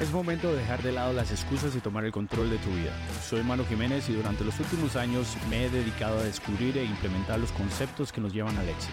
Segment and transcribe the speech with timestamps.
[0.00, 2.90] Es momento de dejar de lado las excusas y tomar el control de tu vida.
[3.22, 7.38] Soy Mano Jiménez y durante los últimos años me he dedicado a descubrir e implementar
[7.38, 8.92] los conceptos que nos llevan al éxito.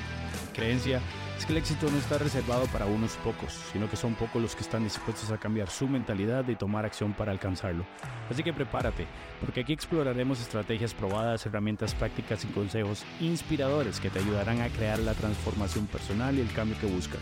[0.54, 1.02] Creencia
[1.40, 4.56] es que el éxito no está reservado para unos pocos, sino que son pocos los
[4.56, 7.83] que están dispuestos a cambiar su mentalidad y tomar acción para alcanzarlo.
[8.29, 9.07] Así que prepárate,
[9.39, 14.99] porque aquí exploraremos estrategias probadas, herramientas prácticas y consejos inspiradores que te ayudarán a crear
[14.99, 17.21] la transformación personal y el cambio que buscas.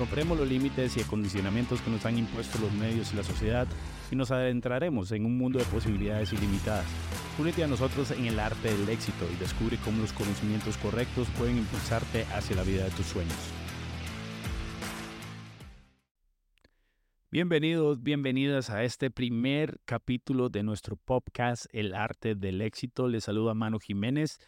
[0.00, 3.68] Romperemos los límites y acondicionamientos que nos han impuesto los medios y la sociedad
[4.10, 6.86] y nos adentraremos en un mundo de posibilidades ilimitadas.
[7.38, 11.58] Únete a nosotros en el arte del éxito y descubre cómo los conocimientos correctos pueden
[11.58, 13.36] impulsarte hacia la vida de tus sueños.
[17.30, 23.06] Bienvenidos, bienvenidas a este primer capítulo de nuestro podcast El arte del éxito.
[23.06, 24.38] Les saluda Mano Jiménez.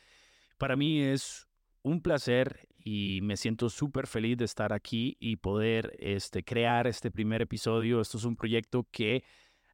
[0.56, 1.46] Para mí es
[1.82, 7.10] un placer y me siento súper feliz de estar aquí y poder este, crear este
[7.10, 8.00] primer episodio.
[8.00, 9.22] Esto es un proyecto que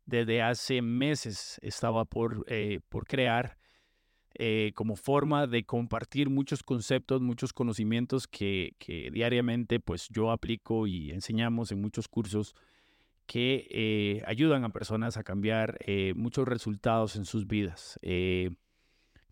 [0.04, 3.56] desde hace meses estaba por, eh, por crear
[4.34, 8.74] eh, como forma de compartir muchos conceptos, muchos conocimientos que,
[9.12, 12.54] diariamente pues yo aplico y enseñamos en muchos cursos
[13.26, 15.78] que eh, ayudan a personas a cambiar
[16.14, 17.98] muchos resultados en sus vidas.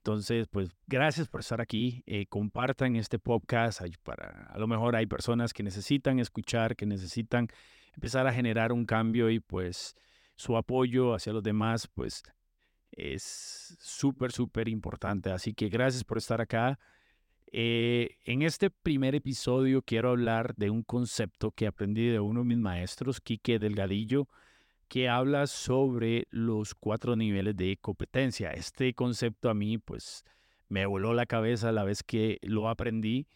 [0.07, 2.05] Entonces, pues gracias por estar aquí.
[2.07, 3.81] Eh, compartan este podcast.
[3.81, 7.49] A lo mejor hay personas que necesitan escuchar, que necesitan
[7.93, 9.97] empezar a generar un cambio y pues
[10.37, 12.23] su apoyo hacia los demás, pues
[12.93, 15.33] es súper, súper importante.
[15.33, 16.79] Así que gracias por estar acá.
[17.51, 22.47] Eh, en este primer episodio quiero hablar de un concepto que aprendí de uno de
[22.47, 24.29] mis maestros, Quique Delgadillo
[24.89, 28.51] que habla sobre los cuatro niveles de competencia.
[28.51, 30.25] Este concepto a mí pues
[30.69, 33.27] me voló la cabeza la vez que lo aprendí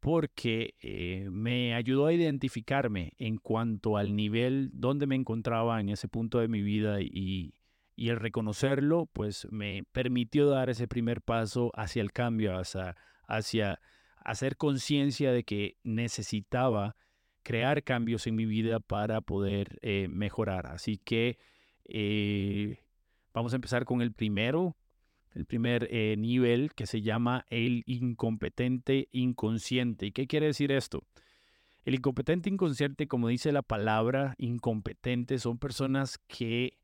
[0.00, 6.08] porque eh, me ayudó a identificarme en cuanto al nivel donde me encontraba en ese
[6.08, 7.54] punto de mi vida y,
[7.96, 12.96] y el reconocerlo pues me permitió dar ese primer paso hacia el cambio, hacia,
[13.26, 13.80] hacia
[14.16, 16.96] hacer conciencia de que necesitaba
[17.44, 20.66] crear cambios en mi vida para poder eh, mejorar.
[20.66, 21.38] Así que
[21.84, 22.80] eh,
[23.32, 24.76] vamos a empezar con el primero,
[25.32, 30.06] el primer eh, nivel que se llama el incompetente inconsciente.
[30.06, 31.04] ¿Y qué quiere decir esto?
[31.84, 36.78] El incompetente inconsciente, como dice la palabra incompetente, son personas que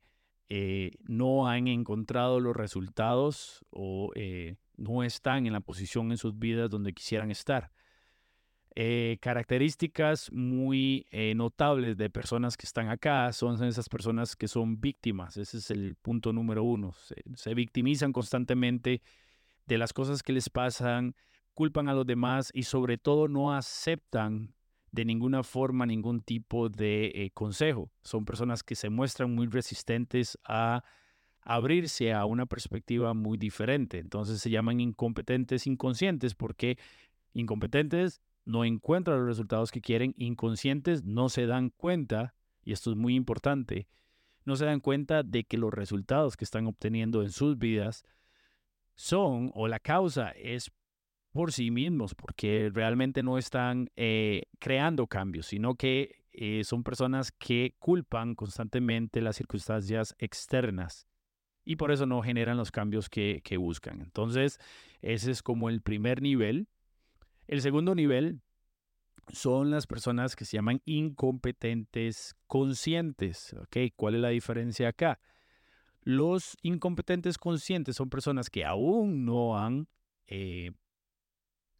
[1.07, 4.13] no han encontrado los resultados o
[4.77, 7.71] no están en la posición en sus vidas donde quisieran estar.
[8.77, 14.81] Eh, características muy eh, notables de personas que están acá son esas personas que son
[14.81, 15.37] víctimas.
[15.37, 16.95] Ese es el punto número uno.
[17.35, 19.03] Se, victimizan constantemente
[19.67, 21.17] de las cosas que les pasan,
[21.53, 24.55] culpan a los demás y sobre todo no aceptan
[24.93, 27.91] de ninguna forma ningún tipo de eh, consejo.
[28.03, 30.85] Son personas que se muestran muy resistentes a
[31.43, 33.99] abrirse a una perspectiva muy diferente.
[33.99, 36.79] Entonces se llaman incompetentes inconscientes porque
[37.33, 42.97] incompetentes no encuentran los resultados que quieren, inconscientes no se dan cuenta, y esto es
[42.97, 43.89] muy importante,
[44.45, 48.05] no se dan cuenta de que los resultados que están obteniendo en sus vidas
[48.95, 50.71] son o la causa es
[51.33, 57.33] por sí mismos, porque realmente no están eh, creando cambios, sino que eh, son personas
[57.33, 61.07] que culpan constantemente las circunstancias externas
[61.65, 64.01] y por eso no generan los cambios que, que buscan.
[64.01, 64.59] Entonces,
[65.03, 66.69] ese es como el primer nivel
[67.51, 68.43] el segundo nivel
[69.33, 73.57] son las personas que se llaman incompetentes conscientes.
[73.97, 75.19] ¿Cuál es la diferencia acá?
[76.03, 79.89] Los incompetentes conscientes son personas que aún no han
[80.29, 80.71] eh,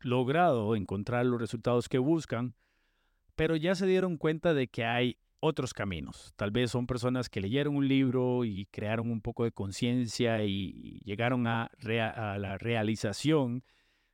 [0.01, 2.57] logrado encontrar los resultados que buscan,
[3.37, 6.35] pero ya se dieron cuenta de que hay otros caminos.
[6.35, 10.99] Tal vez son personas que leyeron un libro y crearon un poco de conciencia y
[11.05, 13.63] llegaron a, a, la realización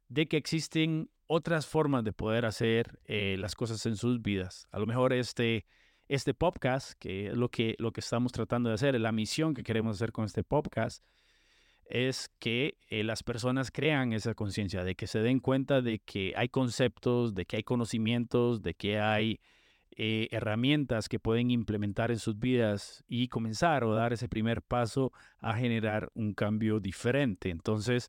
[0.09, 4.69] de que existen otras formas de poder hacer eh, las cosas en sus vidas.
[4.71, 5.67] A lo mejor este,
[6.09, 9.63] este podcast, que es lo que, lo que estamos tratando de hacer, la misión que
[9.63, 11.05] queremos hacer con este podcast,
[11.89, 16.33] es que eh, las personas crean esa conciencia, de que se den cuenta de que
[16.37, 19.41] hay conceptos, de que hay conocimientos, de que hay
[19.93, 25.13] eh, herramientas que pueden implementar en sus vidas y comenzar o dar ese primer paso
[25.39, 27.51] a generar un cambio diferente.
[27.51, 28.09] Entonces,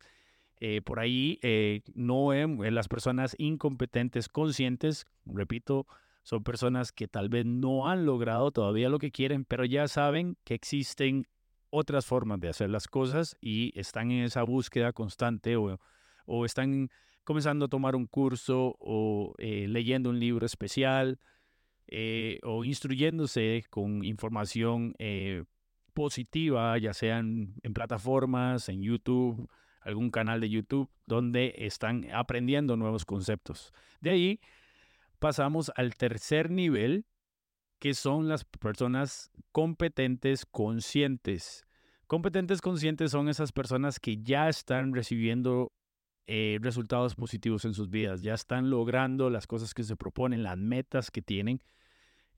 [0.60, 5.86] eh, por ahí eh, no las personas incompetentes conscientes, repito,
[6.24, 10.36] son personas que tal vez no han logrado todavía lo que quieren, pero ya saben
[10.44, 11.28] que existen
[11.70, 15.80] otras formas de hacer las cosas y están en esa búsqueda constante o,
[16.26, 16.90] o están
[17.24, 21.20] comenzando a tomar un curso o eh, leyendo un libro especial
[22.44, 24.94] o instruyéndose con información
[25.94, 29.50] positiva, ya sean en plataformas, en YouTube,
[29.88, 33.74] algún canal de YouTube, donde están aprendiendo nuevos conceptos.
[34.02, 34.40] De ahí
[35.20, 37.06] pasamos al tercer nivel,
[37.80, 41.66] que son las personas competentes conscientes.
[42.06, 45.72] Competentes conscientes son esas personas que ya están recibiendo
[46.26, 50.58] eh, resultados positivos en sus vidas, ya están logrando las cosas que se proponen, las
[50.58, 51.62] metas que tienen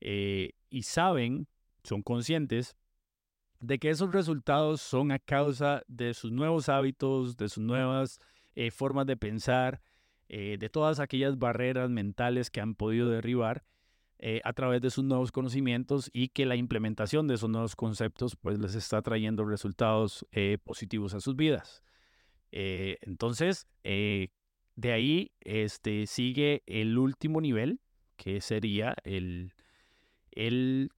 [0.00, 1.48] eh, y saben,
[1.82, 2.76] son conscientes
[3.60, 8.18] de que esos resultados son a causa de sus nuevos hábitos, de sus nuevas
[8.54, 9.80] eh, formas de pensar,
[10.28, 13.64] eh, de todas aquellas barreras mentales que han podido derribar
[14.18, 18.36] eh, a través de sus nuevos conocimientos y que la implementación de esos nuevos conceptos
[18.36, 20.26] pues les está trayendo resultados
[20.64, 21.82] positivos a sus vidas.
[22.50, 27.80] entonces, de ahí este, sigue el último nivel,
[28.16, 29.54] que sería el,
[30.32, 30.90] el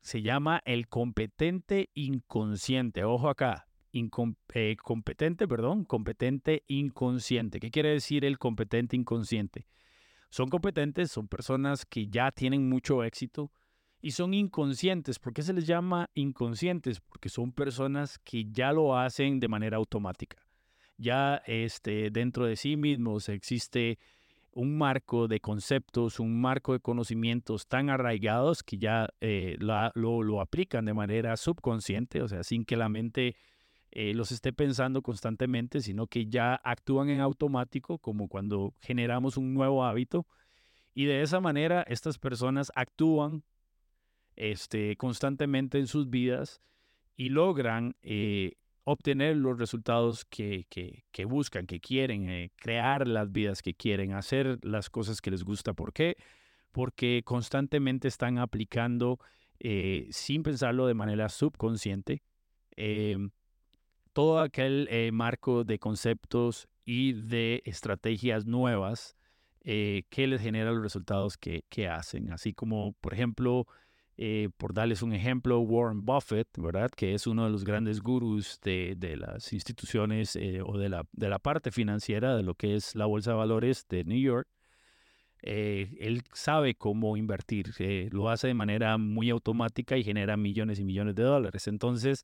[0.00, 3.04] se llama el competente inconsciente.
[3.04, 7.60] Ojo acá, eh, competente, perdón, competente inconsciente.
[7.60, 9.66] ¿Qué quiere decir el competente inconsciente?
[10.30, 13.50] Son competentes, son personas que ya tienen mucho éxito
[14.00, 15.18] y son inconscientes.
[15.18, 17.00] ¿Por qué se les llama inconscientes?
[17.00, 20.38] Porque son personas que ya lo hacen de manera automática.
[20.96, 23.98] Ya este, dentro de sí mismos existe
[24.52, 30.84] un marco de conceptos, un marco de conocimientos tan arraigados que ya eh, lo, aplican
[30.84, 33.36] de manera subconsciente, o sea, sin que la mente
[33.92, 39.54] eh, los esté pensando constantemente, sino que ya actúan en automático, como cuando generamos un
[39.54, 40.26] nuevo hábito.
[40.94, 43.44] Y de esa manera estas personas actúan
[44.36, 46.60] este, constantemente en sus vidas
[47.16, 48.54] y logran eh,
[48.84, 54.58] obtener los resultados que, que, buscan, que quieren, eh, crear las vidas que quieren, hacer
[54.62, 55.74] las cosas que les gusta.
[55.74, 56.16] ¿Por qué?
[56.72, 59.18] Porque constantemente están aplicando,
[59.58, 62.22] eh, sin pensarlo de manera subconsciente,
[62.76, 63.30] em,
[64.12, 69.16] todo aquel eh, marco de conceptos y de estrategias nuevas
[69.62, 72.32] que les generan los resultados que, que hacen.
[72.32, 73.66] Así como, por ejemplo,
[74.22, 76.90] eh, por darles un ejemplo, Warren Buffett, ¿verdad?
[76.90, 81.30] Que es uno de los grandes gurús de, las instituciones eh, o de la, de
[81.30, 84.46] la parte financiera de lo que es la Bolsa de Valores de New York.
[85.40, 87.72] Eh, él sabe cómo invertir,
[88.10, 91.66] lo hace de manera muy automática y genera millones y millones de dólares.
[91.66, 92.22] Entonces,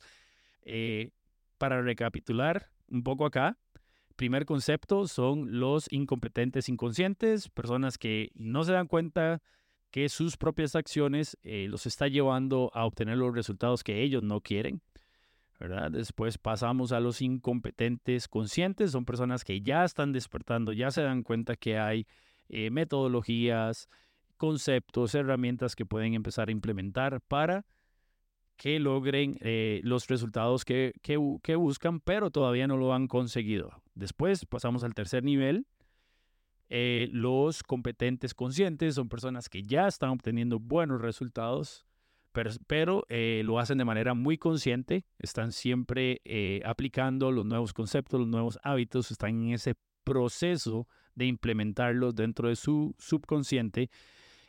[1.56, 3.56] para recapitular un poco acá,
[4.16, 9.40] primer concepto son los incompetentes inconscientes, personas que no se dan cuenta
[9.90, 14.40] que sus propias acciones eh, los está llevando a obtener los resultados que ellos no
[14.40, 14.82] quieren.
[15.58, 15.90] ¿verdad?
[15.90, 21.22] Después pasamos a los incompetentes conscientes, son personas que ya están despertando, ya se dan
[21.22, 22.06] cuenta que hay
[22.48, 23.88] eh, metodologías,
[24.36, 27.64] conceptos, herramientas que pueden empezar a implementar para
[28.56, 33.82] que logren eh, los resultados que, que buscan, pero todavía no lo han conseguido.
[33.94, 35.66] Después pasamos al tercer nivel,
[36.68, 41.86] eh, los competentes conscientes son personas que ya están obteniendo buenos resultados,
[42.66, 48.20] pero, eh, lo hacen de manera muy consciente, están siempre eh, aplicando los nuevos conceptos,
[48.20, 49.74] los nuevos hábitos, están en ese
[50.04, 53.90] proceso de implementarlos dentro de su subconsciente.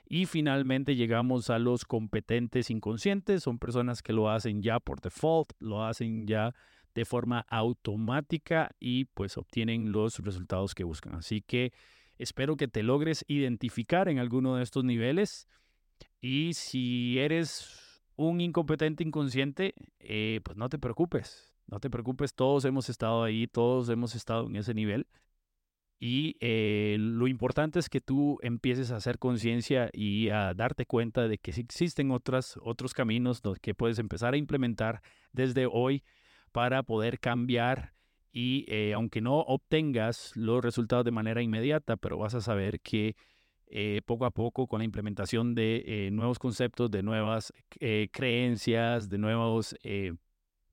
[0.09, 5.51] Y finalmente llegamos a los competentes inconscientes, son personas que lo hacen ya por default,
[5.59, 6.53] lo hacen ya
[6.93, 11.15] de forma automática y pues obtienen los resultados que buscan.
[11.15, 11.71] Así que
[12.17, 15.47] Espero que te logres identificar en alguno de estos niveles.
[16.19, 21.53] Y si eres un incompetente inconsciente, eh, pues no te preocupes.
[21.67, 25.07] No te preocupes, todos hemos estado ahí, todos hemos estado en ese nivel.
[25.99, 31.27] Y eh, lo importante es que tú empieces a hacer conciencia y a darte cuenta
[31.27, 35.01] de que existen otras, otros caminos que puedes empezar a implementar
[35.33, 36.03] desde hoy
[36.51, 37.93] para poder cambiar
[38.37, 43.15] y eh, aunque no obtengas los resultados de manera inmediata, pero vas a saber que
[43.65, 47.51] eh, poco a poco con la implementación de eh, nuevos conceptos, de nuevas
[48.11, 49.75] creencias, de nuevas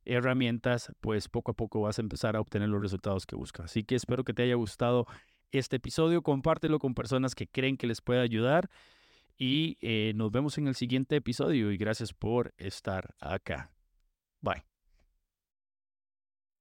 [0.04, 3.64] herramientas, pues poco a poco vas a empezar a obtener los resultados que buscas.
[3.64, 5.06] Así que espero que te haya gustado
[5.50, 8.68] este episodio, compártelo con personas que creen que les pueda ayudar
[9.38, 9.78] y
[10.14, 13.71] nos vemos en el siguiente episodio y gracias por estar acá.
[14.42, 14.74] Bye.